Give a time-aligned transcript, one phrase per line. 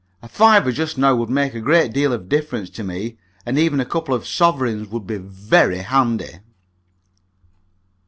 [0.23, 3.79] A fiver just now would make a good deal of difference to me, and even
[3.79, 6.39] a couple of sovereigns would be very handy."